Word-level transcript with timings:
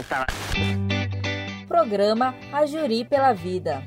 Essa... 0.00 0.26
Programa 1.68 2.34
A 2.50 2.64
Juri 2.64 3.04
pela 3.04 3.34
Vida. 3.34 3.82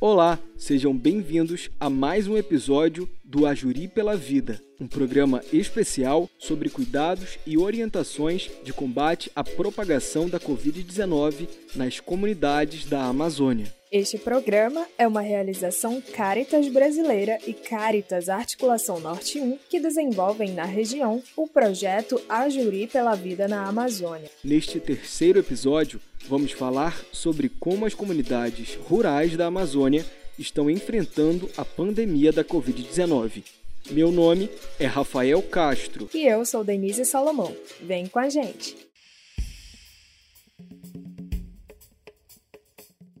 Olá, 0.00 0.36
sejam 0.56 0.96
bem-vindos 0.96 1.70
a 1.78 1.88
mais 1.88 2.26
um 2.26 2.36
episódio 2.36 3.08
do 3.32 3.46
Ajuri 3.46 3.88
pela 3.88 4.14
Vida, 4.14 4.60
um 4.78 4.86
programa 4.86 5.42
especial 5.50 6.28
sobre 6.38 6.68
cuidados 6.68 7.38
e 7.46 7.56
orientações 7.56 8.50
de 8.62 8.74
combate 8.74 9.32
à 9.34 9.42
propagação 9.42 10.28
da 10.28 10.38
Covid-19 10.38 11.48
nas 11.74 11.98
comunidades 11.98 12.84
da 12.84 13.04
Amazônia. 13.04 13.72
Este 13.90 14.18
programa 14.18 14.86
é 14.98 15.08
uma 15.08 15.22
realização 15.22 16.02
Caritas 16.14 16.68
Brasileira 16.68 17.38
e 17.46 17.54
Caritas 17.54 18.28
Articulação 18.28 19.00
Norte 19.00 19.40
1 19.40 19.58
que 19.68 19.80
desenvolvem 19.80 20.52
na 20.52 20.64
região 20.64 21.22
o 21.34 21.48
projeto 21.48 22.20
Ajuri 22.28 22.86
pela 22.86 23.14
Vida 23.14 23.48
na 23.48 23.66
Amazônia. 23.66 24.30
Neste 24.44 24.78
terceiro 24.78 25.38
episódio, 25.38 26.00
vamos 26.28 26.52
falar 26.52 27.02
sobre 27.12 27.48
como 27.48 27.86
as 27.86 27.94
comunidades 27.94 28.74
rurais 28.74 29.36
da 29.38 29.46
Amazônia 29.46 30.04
estão 30.42 30.68
enfrentando 30.68 31.48
a 31.56 31.64
pandemia 31.64 32.32
da 32.32 32.44
Covid-19. 32.44 33.44
Meu 33.90 34.12
nome 34.12 34.50
é 34.78 34.86
Rafael 34.86 35.40
Castro. 35.42 36.08
E 36.12 36.26
eu 36.26 36.44
sou 36.44 36.62
Denise 36.62 37.04
Salomão. 37.04 37.56
Vem 37.80 38.06
com 38.06 38.18
a 38.18 38.28
gente! 38.28 38.76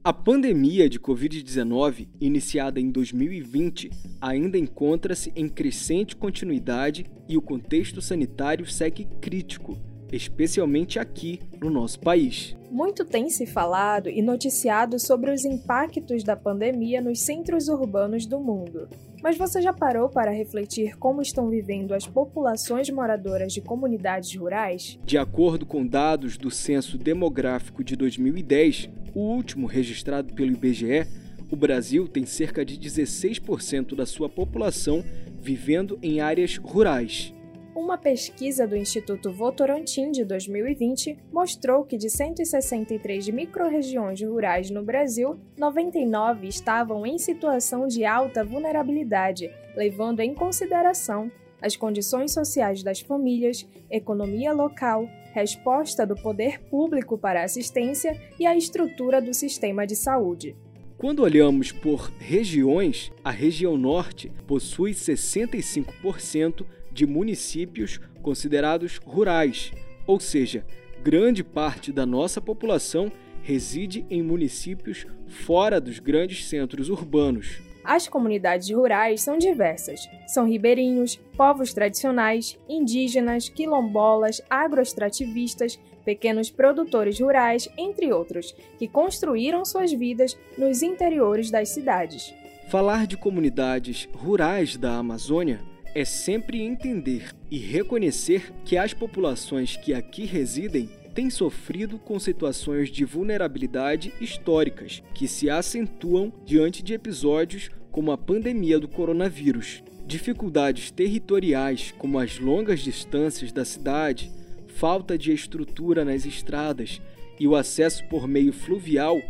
A 0.04 0.12
pandemia 0.12 0.88
de 0.88 0.98
Covid-19, 0.98 2.08
iniciada 2.20 2.80
em 2.80 2.90
2020, 2.90 3.88
ainda 4.20 4.58
encontra-se 4.58 5.32
em 5.36 5.48
crescente 5.48 6.16
continuidade 6.16 7.06
e 7.28 7.36
o 7.36 7.42
contexto 7.42 8.02
sanitário 8.02 8.66
segue 8.66 9.06
crítico, 9.20 9.78
especialmente 10.12 10.98
aqui 10.98 11.40
no 11.60 11.70
nosso 11.70 11.98
país. 11.98 12.54
Muito 12.70 13.04
tem 13.04 13.28
se 13.28 13.46
falado 13.46 14.08
e 14.08 14.22
noticiado 14.22 14.98
sobre 14.98 15.32
os 15.32 15.44
impactos 15.44 16.22
da 16.22 16.36
pandemia 16.36 17.00
nos 17.00 17.20
centros 17.20 17.68
urbanos 17.68 18.26
do 18.26 18.38
mundo. 18.38 18.88
Mas 19.22 19.38
você 19.38 19.62
já 19.62 19.72
parou 19.72 20.08
para 20.08 20.30
refletir 20.30 20.96
como 20.96 21.22
estão 21.22 21.48
vivendo 21.48 21.92
as 21.92 22.06
populações 22.06 22.90
moradoras 22.90 23.52
de 23.52 23.60
comunidades 23.60 24.34
rurais? 24.34 24.98
De 25.04 25.16
acordo 25.16 25.64
com 25.64 25.86
dados 25.86 26.36
do 26.36 26.50
Censo 26.50 26.98
Demográfico 26.98 27.84
de 27.84 27.94
2010, 27.94 28.90
o 29.14 29.20
último 29.20 29.66
registrado 29.66 30.34
pelo 30.34 30.52
IBGE, 30.52 31.06
o 31.50 31.56
Brasil 31.56 32.08
tem 32.08 32.24
cerca 32.24 32.64
de 32.64 32.78
16% 32.78 33.94
da 33.94 34.06
sua 34.06 34.28
população 34.28 35.04
vivendo 35.40 35.98
em 36.02 36.20
áreas 36.20 36.56
rurais. 36.56 37.34
Uma 37.74 37.96
pesquisa 37.96 38.66
do 38.66 38.76
Instituto 38.76 39.32
Votorantim 39.32 40.10
de 40.10 40.26
2020 40.26 41.18
mostrou 41.32 41.84
que 41.84 41.96
de 41.96 42.10
163 42.10 43.30
microrregiões 43.30 44.20
rurais 44.20 44.68
no 44.68 44.82
Brasil, 44.82 45.40
99 45.56 46.48
estavam 46.48 47.06
em 47.06 47.16
situação 47.16 47.86
de 47.88 48.04
alta 48.04 48.44
vulnerabilidade, 48.44 49.50
levando 49.74 50.20
em 50.20 50.34
consideração 50.34 51.32
as 51.62 51.74
condições 51.74 52.34
sociais 52.34 52.82
das 52.82 53.00
famílias, 53.00 53.66
economia 53.90 54.52
local, 54.52 55.08
resposta 55.32 56.06
do 56.06 56.14
poder 56.14 56.60
público 56.64 57.16
para 57.16 57.40
a 57.40 57.44
assistência 57.44 58.20
e 58.38 58.44
a 58.44 58.54
estrutura 58.54 59.22
do 59.22 59.32
sistema 59.32 59.86
de 59.86 59.96
saúde. 59.96 60.54
Quando 60.98 61.22
olhamos 61.22 61.72
por 61.72 62.12
regiões, 62.18 63.10
a 63.24 63.30
região 63.30 63.78
norte 63.78 64.30
possui 64.46 64.92
65% 64.92 66.66
de 66.92 67.06
municípios 67.06 67.98
considerados 68.22 68.98
rurais, 69.04 69.72
ou 70.06 70.20
seja, 70.20 70.64
grande 71.02 71.42
parte 71.42 71.90
da 71.92 72.06
nossa 72.06 72.40
população 72.40 73.10
reside 73.42 74.06
em 74.08 74.22
municípios 74.22 75.06
fora 75.26 75.80
dos 75.80 75.98
grandes 75.98 76.46
centros 76.46 76.88
urbanos. 76.88 77.60
As 77.84 78.06
comunidades 78.06 78.70
rurais 78.70 79.20
são 79.22 79.36
diversas. 79.36 80.08
São 80.28 80.46
ribeirinhos, 80.46 81.16
povos 81.36 81.74
tradicionais, 81.74 82.56
indígenas, 82.68 83.48
quilombolas, 83.48 84.40
agroextrativistas, 84.48 85.80
pequenos 86.04 86.48
produtores 86.48 87.18
rurais, 87.18 87.68
entre 87.76 88.12
outros, 88.12 88.54
que 88.78 88.86
construíram 88.86 89.64
suas 89.64 89.92
vidas 89.92 90.38
nos 90.56 90.82
interiores 90.82 91.50
das 91.50 91.70
cidades. 91.70 92.32
Falar 92.68 93.06
de 93.06 93.16
comunidades 93.16 94.08
rurais 94.14 94.76
da 94.76 94.96
Amazônia 94.96 95.71
é 95.94 96.04
sempre 96.04 96.62
entender 96.62 97.30
e 97.50 97.58
reconhecer 97.58 98.52
que 98.64 98.76
as 98.76 98.94
populações 98.94 99.76
que 99.76 99.92
aqui 99.92 100.24
residem 100.24 100.88
têm 101.14 101.28
sofrido 101.28 101.98
com 101.98 102.18
situações 102.18 102.90
de 102.90 103.04
vulnerabilidade 103.04 104.12
históricas 104.20 105.02
que 105.14 105.28
se 105.28 105.50
acentuam 105.50 106.32
diante 106.46 106.82
de 106.82 106.94
episódios 106.94 107.70
como 107.90 108.10
a 108.10 108.16
pandemia 108.18 108.78
do 108.78 108.88
coronavírus. 108.88 109.82
Dificuldades 110.06 110.90
territoriais, 110.90 111.92
como 111.98 112.18
as 112.18 112.38
longas 112.38 112.80
distâncias 112.80 113.52
da 113.52 113.64
cidade, 113.64 114.32
falta 114.66 115.18
de 115.18 115.32
estrutura 115.32 116.04
nas 116.04 116.24
estradas 116.24 117.00
e 117.38 117.46
o 117.46 117.54
acesso 117.54 118.04
por 118.08 118.26
meio 118.26 118.52
fluvial 118.52 119.20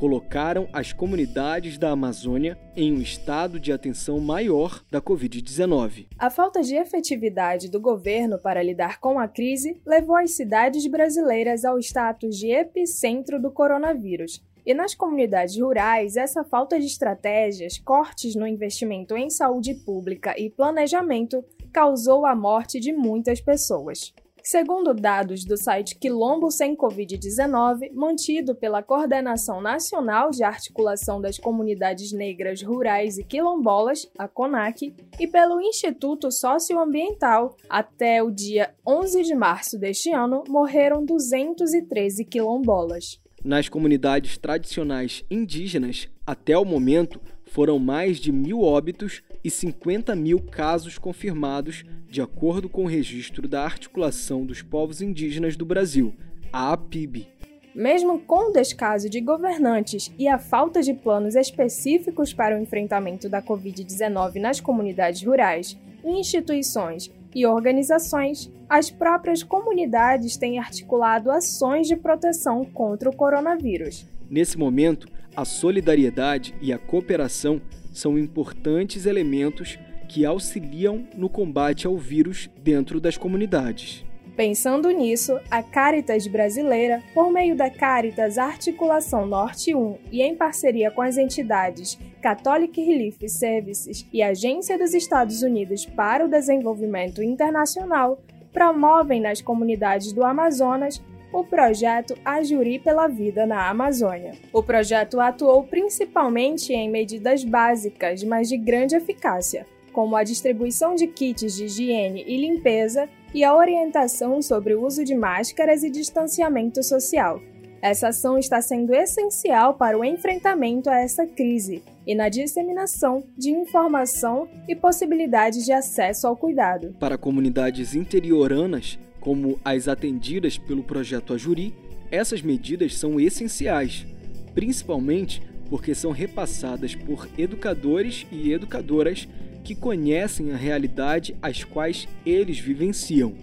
colocaram 0.00 0.66
as 0.72 0.94
comunidades 0.94 1.76
da 1.76 1.90
Amazônia 1.90 2.56
em 2.74 2.90
um 2.90 3.02
estado 3.02 3.60
de 3.60 3.70
atenção 3.70 4.18
maior 4.18 4.82
da 4.90 4.98
Covid-19. 4.98 6.06
A 6.18 6.30
falta 6.30 6.62
de 6.62 6.74
efetividade 6.74 7.70
do 7.70 7.78
governo 7.78 8.38
para 8.38 8.62
lidar 8.62 8.98
com 8.98 9.18
a 9.18 9.28
crise 9.28 9.78
levou 9.84 10.16
as 10.16 10.30
cidades 10.30 10.86
brasileiras 10.86 11.66
ao 11.66 11.78
status 11.78 12.38
de 12.38 12.50
epicentro 12.50 13.38
do 13.38 13.50
coronavírus. 13.50 14.42
E 14.64 14.72
nas 14.72 14.94
comunidades 14.94 15.60
rurais, 15.60 16.16
essa 16.16 16.42
falta 16.44 16.80
de 16.80 16.86
estratégias, 16.86 17.76
cortes 17.76 18.34
no 18.34 18.46
investimento 18.46 19.14
em 19.14 19.28
saúde 19.28 19.74
pública 19.74 20.34
e 20.38 20.48
planejamento 20.48 21.44
causou 21.70 22.24
a 22.24 22.34
morte 22.34 22.80
de 22.80 22.90
muitas 22.90 23.38
pessoas. 23.38 24.14
Segundo 24.42 24.94
dados 24.94 25.44
do 25.44 25.56
site 25.56 25.96
Quilombo 25.96 26.50
Sem 26.50 26.74
Covid-19, 26.74 27.92
mantido 27.92 28.54
pela 28.54 28.82
Coordenação 28.82 29.60
Nacional 29.60 30.30
de 30.30 30.42
Articulação 30.42 31.20
das 31.20 31.38
Comunidades 31.38 32.12
Negras 32.12 32.62
Rurais 32.62 33.18
e 33.18 33.24
Quilombolas, 33.24 34.10
a 34.18 34.26
CONAC, 34.26 34.94
e 35.18 35.26
pelo 35.26 35.60
Instituto 35.60 36.32
Socioambiental, 36.32 37.56
até 37.68 38.22
o 38.22 38.30
dia 38.30 38.74
11 38.86 39.22
de 39.22 39.34
março 39.34 39.78
deste 39.78 40.10
ano, 40.10 40.42
morreram 40.48 41.04
213 41.04 42.24
quilombolas. 42.24 43.20
Nas 43.44 43.68
comunidades 43.68 44.36
tradicionais 44.36 45.24
indígenas, 45.30 46.08
até 46.26 46.56
o 46.56 46.64
momento, 46.64 47.20
foram 47.46 47.78
mais 47.78 48.18
de 48.18 48.30
mil 48.30 48.62
óbitos 48.62 49.22
e 49.42 49.50
50 49.50 50.14
mil 50.14 50.38
casos 50.40 50.98
confirmados, 50.98 51.84
de 52.08 52.20
acordo 52.20 52.68
com 52.68 52.84
o 52.84 52.88
registro 52.88 53.48
da 53.48 53.62
Articulação 53.64 54.44
dos 54.44 54.62
Povos 54.62 55.00
Indígenas 55.00 55.56
do 55.56 55.64
Brasil, 55.64 56.14
a 56.52 56.72
APIB. 56.72 57.28
Mesmo 57.74 58.18
com 58.20 58.50
o 58.50 58.52
descaso 58.52 59.08
de 59.08 59.20
governantes 59.20 60.12
e 60.18 60.26
a 60.26 60.38
falta 60.38 60.82
de 60.82 60.92
planos 60.92 61.36
específicos 61.36 62.34
para 62.34 62.58
o 62.58 62.60
enfrentamento 62.60 63.28
da 63.28 63.40
Covid-19 63.40 64.40
nas 64.40 64.60
comunidades 64.60 65.22
rurais, 65.24 65.78
instituições 66.04 67.10
e 67.34 67.46
organizações, 67.46 68.50
as 68.68 68.90
próprias 68.90 69.42
comunidades 69.42 70.36
têm 70.36 70.58
articulado 70.58 71.30
ações 71.30 71.86
de 71.86 71.96
proteção 71.96 72.64
contra 72.64 73.08
o 73.08 73.14
coronavírus. 73.14 74.04
Nesse 74.28 74.58
momento, 74.58 75.08
a 75.40 75.44
solidariedade 75.46 76.54
e 76.60 76.70
a 76.70 76.78
cooperação 76.78 77.62
são 77.94 78.18
importantes 78.18 79.06
elementos 79.06 79.78
que 80.06 80.26
auxiliam 80.26 81.08
no 81.16 81.30
combate 81.30 81.86
ao 81.86 81.96
vírus 81.96 82.50
dentro 82.62 83.00
das 83.00 83.16
comunidades. 83.16 84.04
Pensando 84.36 84.90
nisso, 84.90 85.38
a 85.50 85.62
Caritas 85.62 86.26
Brasileira, 86.26 87.02
por 87.14 87.32
meio 87.32 87.56
da 87.56 87.70
Caritas 87.70 88.36
Articulação 88.36 89.26
Norte 89.26 89.74
1 89.74 89.98
e 90.12 90.20
em 90.20 90.36
parceria 90.36 90.90
com 90.90 91.00
as 91.00 91.16
entidades 91.16 91.98
Catholic 92.20 92.78
Relief 92.78 93.26
Services 93.26 94.06
e 94.12 94.22
Agência 94.22 94.78
dos 94.78 94.92
Estados 94.92 95.42
Unidos 95.42 95.86
para 95.86 96.24
o 96.24 96.28
Desenvolvimento 96.28 97.22
Internacional, 97.22 98.22
promovem 98.52 99.20
nas 99.22 99.40
comunidades 99.40 100.12
do 100.12 100.22
Amazonas 100.22 101.00
o 101.32 101.44
projeto 101.44 102.14
Ajuri 102.24 102.78
pela 102.78 103.06
Vida 103.06 103.46
na 103.46 103.68
Amazônia. 103.68 104.32
O 104.52 104.62
projeto 104.62 105.20
atuou 105.20 105.62
principalmente 105.64 106.72
em 106.72 106.90
medidas 106.90 107.44
básicas, 107.44 108.22
mas 108.24 108.48
de 108.48 108.56
grande 108.56 108.96
eficácia, 108.96 109.66
como 109.92 110.16
a 110.16 110.24
distribuição 110.24 110.94
de 110.94 111.06
kits 111.06 111.56
de 111.56 111.64
higiene 111.64 112.24
e 112.26 112.36
limpeza 112.36 113.08
e 113.32 113.44
a 113.44 113.54
orientação 113.54 114.42
sobre 114.42 114.74
o 114.74 114.84
uso 114.84 115.04
de 115.04 115.14
máscaras 115.14 115.84
e 115.84 115.90
distanciamento 115.90 116.82
social. 116.82 117.40
Essa 117.82 118.08
ação 118.08 118.36
está 118.36 118.60
sendo 118.60 118.94
essencial 118.94 119.74
para 119.74 119.98
o 119.98 120.04
enfrentamento 120.04 120.90
a 120.90 121.00
essa 121.00 121.26
crise 121.26 121.82
e 122.06 122.14
na 122.14 122.28
disseminação 122.28 123.24
de 123.38 123.50
informação 123.50 124.48
e 124.68 124.76
possibilidades 124.76 125.64
de 125.64 125.72
acesso 125.72 126.26
ao 126.26 126.36
cuidado. 126.36 126.94
Para 126.98 127.16
comunidades 127.16 127.94
interioranas, 127.94 128.98
como 129.20 129.60
as 129.64 129.86
atendidas 129.86 130.56
pelo 130.58 130.82
projeto 130.82 131.34
Ajuri, 131.34 131.74
essas 132.10 132.42
medidas 132.42 132.96
são 132.96 133.20
essenciais, 133.20 134.06
principalmente 134.54 135.42
porque 135.68 135.94
são 135.94 136.10
repassadas 136.10 136.94
por 136.94 137.28
educadores 137.38 138.26
e 138.32 138.52
educadoras 138.52 139.28
que 139.62 139.74
conhecem 139.74 140.52
a 140.52 140.56
realidade 140.56 141.36
às 141.40 141.62
quais 141.62 142.08
eles 142.26 142.58
vivenciam. 142.58 143.34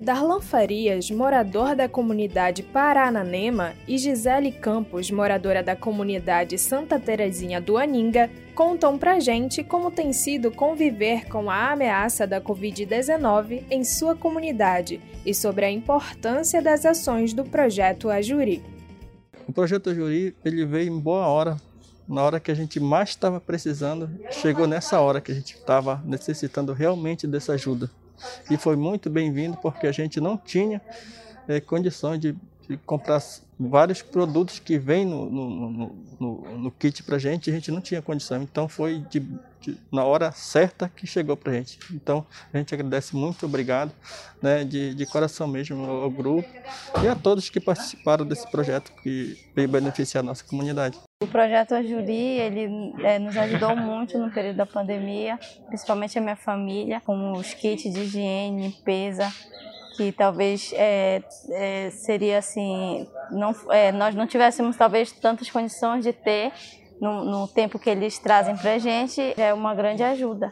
Darlan 0.00 0.40
Farias, 0.40 1.10
morador 1.10 1.74
da 1.74 1.88
comunidade 1.88 2.62
Parananema, 2.62 3.72
e 3.86 3.96
Gisele 3.96 4.52
Campos, 4.52 5.10
moradora 5.10 5.62
da 5.62 5.76
comunidade 5.76 6.58
Santa 6.58 6.98
Terezinha 6.98 7.60
do 7.60 7.76
Aninga, 7.76 8.30
contam 8.54 8.96
pra 8.96 9.18
gente 9.18 9.64
como 9.64 9.90
tem 9.90 10.12
sido 10.12 10.50
conviver 10.50 11.28
com 11.28 11.50
a 11.50 11.72
ameaça 11.72 12.26
da 12.26 12.40
Covid-19 12.40 13.64
em 13.70 13.82
sua 13.84 14.14
comunidade 14.14 15.00
e 15.26 15.34
sobre 15.34 15.64
a 15.64 15.70
importância 15.70 16.62
das 16.62 16.86
ações 16.86 17.32
do 17.32 17.44
projeto 17.44 18.08
Ajuri. 18.08 18.62
O 19.46 19.52
projeto 19.52 19.90
Ajuri 19.90 20.34
ele 20.44 20.64
veio 20.64 20.92
em 20.92 20.98
boa 20.98 21.26
hora, 21.26 21.56
na 22.08 22.22
hora 22.22 22.40
que 22.40 22.50
a 22.50 22.54
gente 22.54 22.78
mais 22.78 23.10
estava 23.10 23.40
precisando, 23.40 24.08
chegou 24.30 24.66
nessa 24.66 25.00
hora 25.00 25.20
que 25.20 25.32
a 25.32 25.34
gente 25.34 25.54
estava 25.54 26.02
necessitando 26.04 26.72
realmente 26.72 27.26
dessa 27.26 27.54
ajuda 27.54 27.90
e 28.50 28.56
foi 28.56 28.76
muito 28.76 29.10
bem-vindo 29.10 29.56
porque 29.56 29.86
a 29.86 29.92
gente 29.92 30.20
não 30.20 30.36
tinha 30.36 30.80
é, 31.48 31.60
condições 31.60 32.20
de, 32.20 32.34
de, 32.68 32.76
comprar 32.78 33.20
vários 33.58 34.02
produtos 34.02 34.58
que 34.58 34.78
vêm 34.78 35.06
no, 35.06 35.30
no, 35.30 35.96
no, 36.20 36.58
no 36.58 36.70
kit 36.70 37.02
para 37.02 37.18
gente, 37.18 37.50
a 37.50 37.52
gente 37.52 37.70
não 37.70 37.80
tinha 37.80 38.02
condição. 38.02 38.42
Então 38.42 38.68
foi 38.68 38.98
de, 39.10 39.20
de, 39.60 39.78
na 39.92 40.04
hora 40.04 40.32
certa 40.32 40.88
que 40.88 41.06
chegou 41.06 41.36
para 41.36 41.52
gente. 41.52 41.78
Então 41.92 42.26
a 42.52 42.58
gente 42.58 42.74
agradece 42.74 43.14
muito, 43.14 43.46
obrigado, 43.46 43.92
né, 44.42 44.64
de, 44.64 44.94
de 44.94 45.06
coração 45.06 45.46
mesmo 45.46 45.84
ao, 45.84 46.02
ao 46.02 46.10
grupo 46.10 46.48
e 47.02 47.08
a 47.08 47.14
todos 47.14 47.48
que 47.48 47.60
participaram 47.60 48.26
desse 48.26 48.50
projeto 48.50 48.92
que 49.02 49.38
veio 49.54 49.68
beneficiar 49.68 50.22
a 50.22 50.26
nossa 50.26 50.44
comunidade. 50.44 50.98
O 51.22 51.26
projeto 51.26 51.74
Ajuri, 51.74 52.12
ele 52.12 52.92
é, 53.02 53.18
nos 53.18 53.36
ajudou 53.36 53.74
muito 53.74 54.18
no 54.18 54.30
período 54.30 54.56
da 54.56 54.66
pandemia, 54.66 55.38
principalmente 55.68 56.18
a 56.18 56.20
minha 56.20 56.36
família, 56.36 57.00
com 57.00 57.32
os 57.32 57.54
kits 57.54 57.90
de 57.90 58.00
higiene, 58.00 58.62
limpeza, 58.62 59.32
que 59.96 60.12
talvez 60.12 60.72
é, 60.74 61.22
é, 61.50 61.90
seria 61.90 62.38
assim, 62.38 63.08
não, 63.30 63.54
é, 63.70 63.92
nós 63.92 64.14
não 64.14 64.26
tivéssemos 64.26 64.76
talvez 64.76 65.12
tantas 65.12 65.50
condições 65.50 66.04
de 66.04 66.12
ter 66.12 66.52
no, 67.00 67.24
no 67.24 67.48
tempo 67.48 67.78
que 67.78 67.90
eles 67.90 68.18
trazem 68.18 68.56
para 68.56 68.74
a 68.74 68.78
gente, 68.78 69.34
é 69.36 69.52
uma 69.52 69.74
grande 69.74 70.02
ajuda. 70.02 70.50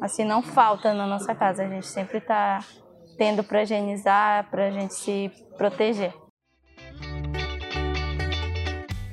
Assim, 0.00 0.24
não 0.24 0.42
falta 0.42 0.92
na 0.92 1.06
nossa 1.06 1.34
casa, 1.34 1.64
a 1.64 1.68
gente 1.68 1.86
sempre 1.86 2.18
está 2.18 2.60
tendo 3.16 3.42
para 3.42 3.62
higienizar, 3.62 4.50
para 4.50 4.66
a 4.66 4.70
gente 4.70 4.94
se 4.94 5.30
proteger. 5.56 6.12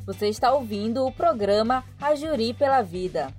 Você 0.06 0.28
está 0.28 0.54
ouvindo 0.54 1.06
o 1.06 1.12
programa 1.14 1.86
A 2.02 2.14
Juri 2.14 2.54
pela 2.54 2.82
Vida. 2.82 3.34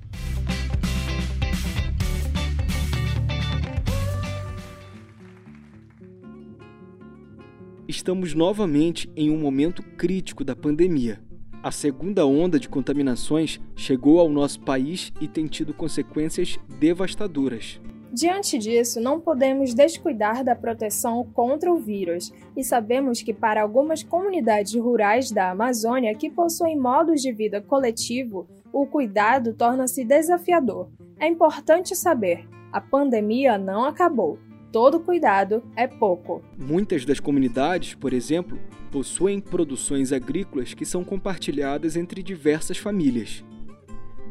Estamos 8.04 8.34
novamente 8.34 9.10
em 9.16 9.30
um 9.30 9.38
momento 9.38 9.82
crítico 9.82 10.44
da 10.44 10.54
pandemia. 10.54 11.22
A 11.62 11.70
segunda 11.70 12.26
onda 12.26 12.60
de 12.60 12.68
contaminações 12.68 13.58
chegou 13.74 14.20
ao 14.20 14.28
nosso 14.28 14.60
país 14.60 15.10
e 15.22 15.26
tem 15.26 15.46
tido 15.46 15.72
consequências 15.72 16.58
devastadoras. 16.78 17.80
Diante 18.12 18.58
disso, 18.58 19.00
não 19.00 19.18
podemos 19.18 19.72
descuidar 19.72 20.44
da 20.44 20.54
proteção 20.54 21.24
contra 21.32 21.72
o 21.72 21.78
vírus, 21.78 22.30
e 22.54 22.62
sabemos 22.62 23.22
que 23.22 23.32
para 23.32 23.62
algumas 23.62 24.02
comunidades 24.02 24.74
rurais 24.74 25.30
da 25.30 25.52
Amazônia 25.52 26.14
que 26.14 26.28
possuem 26.28 26.78
modos 26.78 27.22
de 27.22 27.32
vida 27.32 27.62
coletivo, 27.62 28.46
o 28.70 28.84
cuidado 28.84 29.54
torna-se 29.54 30.04
desafiador. 30.04 30.90
É 31.18 31.26
importante 31.26 31.96
saber: 31.96 32.46
a 32.70 32.82
pandemia 32.82 33.56
não 33.56 33.82
acabou. 33.82 34.38
Todo 34.74 34.98
cuidado 34.98 35.62
é 35.76 35.86
pouco. 35.86 36.42
Muitas 36.58 37.04
das 37.04 37.20
comunidades, 37.20 37.94
por 37.94 38.12
exemplo, 38.12 38.58
possuem 38.90 39.38
produções 39.38 40.12
agrícolas 40.12 40.74
que 40.74 40.84
são 40.84 41.04
compartilhadas 41.04 41.94
entre 41.94 42.24
diversas 42.24 42.76
famílias. 42.76 43.44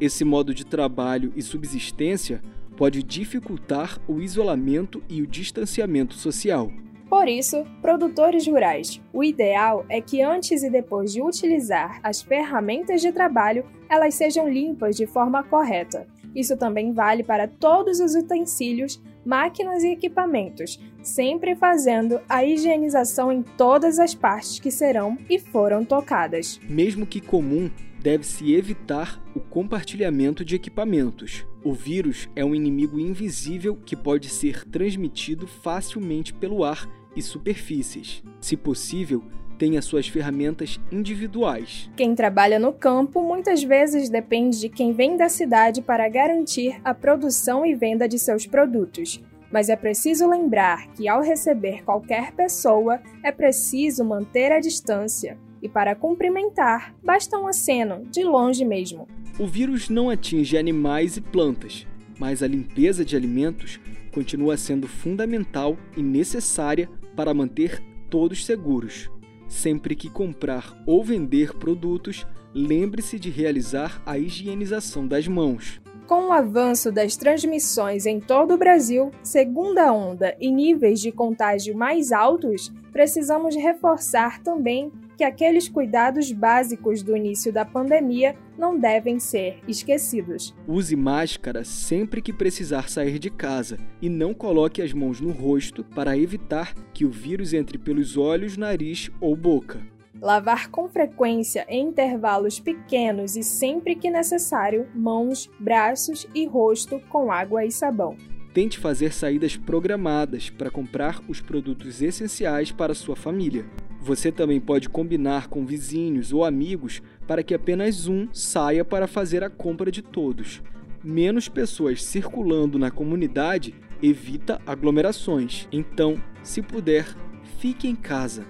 Esse 0.01 0.25
modo 0.25 0.53
de 0.53 0.65
trabalho 0.65 1.31
e 1.33 1.41
subsistência 1.41 2.41
pode 2.75 3.01
dificultar 3.01 3.97
o 4.05 4.19
isolamento 4.19 5.01
e 5.07 5.21
o 5.21 5.27
distanciamento 5.27 6.15
social. 6.15 6.69
Por 7.09 7.29
isso, 7.29 7.63
produtores 7.81 8.45
rurais, 8.45 8.99
o 9.13 9.23
ideal 9.23 9.85
é 9.87 10.01
que 10.01 10.21
antes 10.21 10.61
e 10.61 10.69
depois 10.69 11.13
de 11.13 11.21
utilizar 11.21 12.01
as 12.03 12.21
ferramentas 12.21 12.99
de 12.99 13.13
trabalho, 13.13 13.63
elas 13.87 14.15
sejam 14.15 14.49
limpas 14.49 14.97
de 14.97 15.07
forma 15.07 15.41
correta. 15.41 16.05
Isso 16.35 16.57
também 16.57 16.91
vale 16.91 17.23
para 17.23 17.47
todos 17.47 18.01
os 18.01 18.13
utensílios, 18.13 19.01
máquinas 19.25 19.83
e 19.83 19.91
equipamentos, 19.91 20.79
sempre 21.01 21.55
fazendo 21.55 22.19
a 22.27 22.43
higienização 22.43 23.31
em 23.31 23.41
todas 23.41 23.99
as 23.99 24.13
partes 24.13 24.59
que 24.59 24.71
serão 24.71 25.17
e 25.29 25.39
foram 25.39 25.83
tocadas. 25.83 26.59
Mesmo 26.67 27.05
que 27.05 27.21
comum, 27.21 27.69
deve-se 28.01 28.53
evitar 28.53 29.23
o 29.33 29.39
compartilhamento 29.39 30.43
de 30.43 30.55
equipamentos. 30.55 31.45
O 31.63 31.73
vírus 31.73 32.29
é 32.35 32.43
um 32.43 32.53
inimigo 32.53 32.99
invisível 32.99 33.77
que 33.77 33.95
pode 33.95 34.27
ser 34.27 34.65
transmitido 34.65 35.47
facilmente 35.47 36.33
pelo 36.33 36.65
ar 36.65 36.85
e 37.15 37.21
superfícies. 37.21 38.21
Se 38.41 38.57
possível, 38.57 39.23
tenha 39.63 39.81
suas 39.81 40.09
ferramentas 40.09 40.77
individuais. 40.91 41.89
Quem 41.95 42.13
trabalha 42.13 42.59
no 42.59 42.73
campo 42.73 43.23
muitas 43.23 43.63
vezes 43.63 44.09
depende 44.09 44.59
de 44.59 44.67
quem 44.67 44.91
vem 44.91 45.15
da 45.15 45.29
cidade 45.29 45.81
para 45.81 46.09
garantir 46.09 46.81
a 46.83 46.93
produção 46.93 47.65
e 47.65 47.73
venda 47.73 48.05
de 48.05 48.19
seus 48.19 48.45
produtos. 48.45 49.23
Mas 49.49 49.69
é 49.69 49.77
preciso 49.77 50.27
lembrar 50.27 50.89
que, 50.89 51.07
ao 51.07 51.21
receber 51.21 51.81
qualquer 51.85 52.33
pessoa, 52.33 52.99
é 53.23 53.31
preciso 53.31 54.03
manter 54.03 54.51
a 54.51 54.59
distância 54.59 55.37
e 55.61 55.69
para 55.69 55.95
cumprimentar, 55.95 56.93
basta 57.01 57.37
um 57.37 57.47
aceno, 57.47 58.05
de 58.11 58.21
longe 58.21 58.65
mesmo. 58.65 59.07
O 59.39 59.47
vírus 59.47 59.87
não 59.87 60.09
atinge 60.09 60.57
animais 60.57 61.15
e 61.15 61.21
plantas, 61.21 61.87
mas 62.19 62.43
a 62.43 62.47
limpeza 62.47 63.05
de 63.05 63.15
alimentos 63.15 63.79
continua 64.11 64.57
sendo 64.57 64.89
fundamental 64.89 65.77
e 65.95 66.03
necessária 66.03 66.89
para 67.15 67.33
manter 67.33 67.81
todos 68.09 68.45
seguros. 68.45 69.09
Sempre 69.53 69.95
que 69.95 70.09
comprar 70.09 70.75
ou 70.83 71.03
vender 71.03 71.53
produtos, 71.53 72.25
lembre-se 72.55 73.19
de 73.19 73.29
realizar 73.29 74.01
a 74.03 74.17
higienização 74.17 75.07
das 75.07 75.27
mãos. 75.27 75.79
Com 76.07 76.27
o 76.27 76.31
avanço 76.33 76.91
das 76.91 77.15
transmissões 77.15 78.05
em 78.05 78.19
todo 78.19 78.53
o 78.53 78.57
Brasil, 78.57 79.09
segunda 79.23 79.91
onda 79.93 80.35
e 80.39 80.51
níveis 80.51 80.99
de 80.99 81.13
contágio 81.13 81.75
mais 81.75 82.11
altos, 82.11 82.73
precisamos 82.91 83.55
reforçar 83.55 84.41
também 84.41 84.91
que 85.17 85.23
aqueles 85.23 85.69
cuidados 85.69 86.31
básicos 86.31 87.01
do 87.01 87.15
início 87.15 87.53
da 87.53 87.63
pandemia 87.63 88.35
não 88.57 88.77
devem 88.77 89.17
ser 89.17 89.59
esquecidos. 89.65 90.53
Use 90.67 90.95
máscara 90.95 91.63
sempre 91.63 92.21
que 92.21 92.33
precisar 92.33 92.89
sair 92.89 93.17
de 93.17 93.29
casa 93.29 93.77
e 94.01 94.09
não 94.09 94.33
coloque 94.33 94.81
as 94.81 94.91
mãos 94.91 95.21
no 95.21 95.31
rosto 95.31 95.83
para 95.83 96.17
evitar 96.17 96.73
que 96.93 97.05
o 97.05 97.09
vírus 97.09 97.53
entre 97.53 97.77
pelos 97.77 98.17
olhos, 98.17 98.57
nariz 98.57 99.09
ou 99.21 99.35
boca. 99.35 99.92
Lavar 100.23 100.69
com 100.69 100.87
frequência 100.87 101.65
em 101.67 101.89
intervalos 101.89 102.57
pequenos 102.57 103.35
e 103.35 103.43
sempre 103.43 103.93
que 103.93 104.09
necessário 104.09 104.87
mãos, 104.95 105.51
braços 105.59 106.25
e 106.33 106.45
rosto 106.45 106.97
com 107.09 107.29
água 107.29 107.65
e 107.65 107.71
sabão. 107.73 108.15
Tente 108.53 108.79
fazer 108.79 109.11
saídas 109.11 109.57
programadas 109.57 110.49
para 110.49 110.71
comprar 110.71 111.19
os 111.27 111.41
produtos 111.41 112.01
essenciais 112.01 112.71
para 112.71 112.93
sua 112.93 113.17
família. 113.17 113.65
Você 113.99 114.31
também 114.31 114.61
pode 114.61 114.87
combinar 114.87 115.49
com 115.49 115.65
vizinhos 115.65 116.31
ou 116.31 116.45
amigos 116.45 117.01
para 117.27 117.43
que 117.43 117.53
apenas 117.53 118.07
um 118.07 118.29
saia 118.31 118.85
para 118.85 119.07
fazer 119.07 119.43
a 119.43 119.49
compra 119.49 119.91
de 119.91 120.01
todos. 120.01 120.63
Menos 121.03 121.49
pessoas 121.49 122.01
circulando 122.01 122.79
na 122.79 122.89
comunidade 122.89 123.75
evita 124.01 124.61
aglomerações. 124.65 125.67
Então, 125.69 126.15
se 126.41 126.61
puder, 126.61 127.13
fique 127.59 127.89
em 127.89 127.95
casa. 127.95 128.45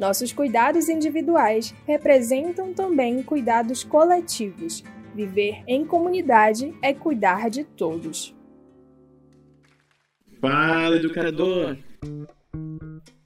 Nossos 0.00 0.32
cuidados 0.32 0.88
individuais 0.88 1.74
representam 1.86 2.72
também 2.72 3.22
cuidados 3.22 3.84
coletivos. 3.84 4.82
Viver 5.14 5.62
em 5.66 5.84
comunidade 5.84 6.74
é 6.80 6.94
cuidar 6.94 7.50
de 7.50 7.64
todos. 7.64 8.34
Fala, 10.40 10.96
educador! 10.96 11.76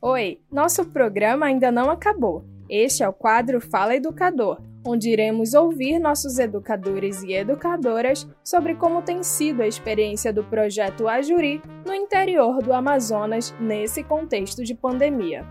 Oi, 0.03 0.41
nosso 0.51 0.85
programa 0.87 1.47
ainda 1.47 1.71
não 1.71 1.89
acabou. 1.89 2.45
Este 2.69 3.05
é 3.05 3.09
o 3.09 3.13
quadro 3.13 3.61
Fala 3.61 3.95
Educador, 3.95 4.61
onde 4.85 5.11
iremos 5.11 5.55
ouvir 5.55 6.01
nossos 6.01 6.41
educadores 6.41 7.23
e 7.23 7.35
educadoras 7.35 8.29
sobre 8.43 8.75
como 8.75 9.01
tem 9.01 9.23
sido 9.23 9.63
a 9.63 9.69
experiência 9.69 10.33
do 10.33 10.43
projeto 10.43 11.07
Ajuri 11.07 11.63
no 11.87 11.95
interior 11.95 12.61
do 12.61 12.73
Amazonas 12.73 13.55
nesse 13.61 14.03
contexto 14.03 14.65
de 14.65 14.75
pandemia. 14.75 15.47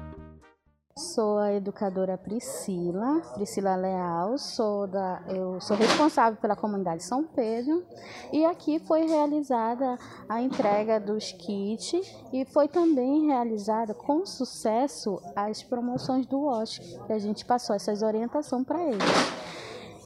Sou 0.95 1.39
a 1.39 1.51
educadora 1.51 2.19
Priscila, 2.19 3.19
Priscila 3.33 3.75
Leal, 3.75 4.37
sou 4.37 4.85
da, 4.85 5.23
eu 5.27 5.59
sou 5.59 5.75
responsável 5.75 6.39
pela 6.39 6.55
comunidade 6.55 7.03
São 7.03 7.23
Pedro 7.23 7.83
e 8.31 8.45
aqui 8.45 8.77
foi 8.77 9.07
realizada 9.07 9.97
a 10.29 10.39
entrega 10.39 10.99
dos 10.99 11.31
kits 11.31 11.93
e 12.31 12.45
foi 12.45 12.67
também 12.67 13.25
realizada 13.25 13.95
com 13.95 14.23
sucesso 14.23 15.19
as 15.35 15.63
promoções 15.63 16.27
do 16.27 16.43
OSC, 16.45 16.99
que 17.07 17.13
a 17.13 17.17
gente 17.17 17.43
passou 17.43 17.75
essas 17.75 18.03
orientações 18.03 18.63
para 18.63 18.83
eles. 18.83 19.01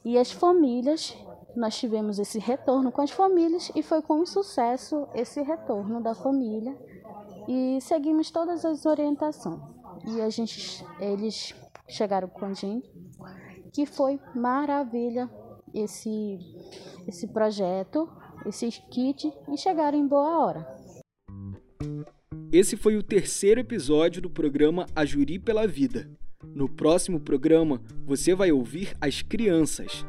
E 0.06 0.16
as 0.16 0.32
famílias, 0.32 1.14
nós 1.54 1.76
tivemos 1.76 2.18
esse 2.18 2.38
retorno 2.38 2.90
com 2.90 3.02
as 3.02 3.10
famílias 3.10 3.70
e 3.74 3.82
foi 3.82 4.00
com 4.00 4.24
sucesso 4.24 5.06
esse 5.14 5.42
retorno 5.42 6.02
da 6.02 6.14
família 6.14 6.74
e 7.46 7.78
seguimos 7.82 8.30
todas 8.30 8.64
as 8.64 8.86
orientações 8.86 9.77
e 10.06 10.20
a 10.20 10.30
gente, 10.30 10.84
eles 11.00 11.54
chegaram 11.88 12.28
com 12.28 12.44
a 12.44 12.52
gente, 12.52 12.90
que 13.72 13.86
foi 13.86 14.20
maravilha 14.34 15.30
esse, 15.74 16.38
esse 17.06 17.26
projeto, 17.28 18.08
esse 18.46 18.68
kit 18.90 19.32
e 19.52 19.56
chegaram 19.56 19.98
em 19.98 20.06
boa 20.06 20.44
hora. 20.44 20.76
Esse 22.50 22.76
foi 22.76 22.96
o 22.96 23.02
terceiro 23.02 23.60
episódio 23.60 24.22
do 24.22 24.30
programa 24.30 24.86
A 24.94 25.04
Juri 25.04 25.38
pela 25.38 25.66
Vida. 25.66 26.10
No 26.54 26.68
próximo 26.68 27.20
programa, 27.20 27.82
você 28.06 28.34
vai 28.34 28.50
ouvir 28.50 28.94
as 29.00 29.22
crianças. 29.22 30.06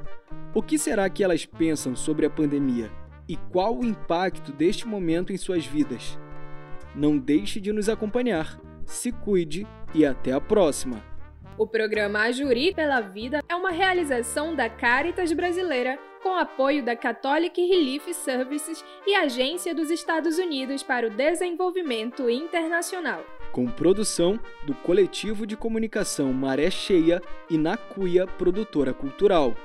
O 0.56 0.62
que 0.62 0.78
será 0.78 1.10
que 1.10 1.24
elas 1.24 1.46
pensam 1.46 1.96
sobre 1.96 2.26
a 2.26 2.30
pandemia 2.30 2.90
e 3.28 3.36
qual 3.36 3.78
o 3.78 3.86
impacto 3.86 4.52
deste 4.52 4.88
momento 4.88 5.34
em 5.34 5.38
suas 5.38 5.66
vidas? 5.66 6.18
Não 6.96 7.18
deixe 7.18 7.60
de 7.60 7.72
nos 7.72 7.90
acompanhar 7.90 8.60
se 8.90 9.12
cuide 9.12 9.68
e 9.94 10.06
até 10.06 10.32
a 10.32 10.42
próxima! 10.42 11.04
O 11.58 11.68
programa 11.68 12.22
Ajuri 12.22 12.74
pela 12.74 13.02
Vida 13.02 13.42
é 13.50 13.56
uma 13.56 13.72
realização 13.72 14.56
da 14.56 14.70
Caritas 14.70 15.34
Brasileira 15.34 16.00
com 16.24 16.36
apoio 16.36 16.84
da 16.84 16.96
Catholic 16.96 17.62
Relief 17.62 18.14
Services 18.14 18.84
e 19.06 19.16
Agência 19.16 19.74
dos 19.74 19.90
Estados 19.90 20.38
Unidos 20.38 20.84
para 20.84 21.08
o 21.08 21.10
Desenvolvimento 21.10 22.30
Internacional. 22.30 23.26
Com 23.52 23.68
produção 23.68 24.40
do 24.66 24.74
Coletivo 24.74 25.46
de 25.46 25.58
Comunicação 25.58 26.32
Maré 26.32 26.70
Cheia 26.70 27.22
e 27.50 27.58
Nacuia 27.58 28.28
Produtora 28.28 28.94
Cultural. 28.94 29.56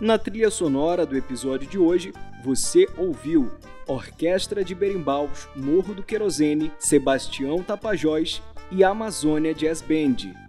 Na 0.00 0.18
trilha 0.18 0.50
sonora 0.50 1.06
do 1.06 1.16
episódio 1.16 1.68
de 1.68 1.78
hoje, 1.78 2.12
você 2.42 2.88
ouviu 2.96 3.52
Orquestra 3.86 4.64
de 4.64 4.74
Berimbaus, 4.74 5.48
Morro 5.54 5.94
do 5.94 6.02
Querosene, 6.02 6.72
Sebastião 6.78 7.62
Tapajós 7.62 8.42
e 8.70 8.82
Amazônia 8.82 9.54
Jazz 9.54 9.80
Band. 9.80 10.41